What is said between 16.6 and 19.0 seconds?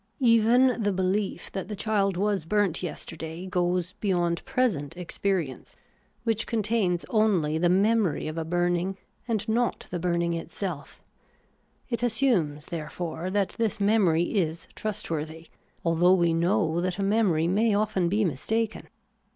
that a memory may often be mis taken.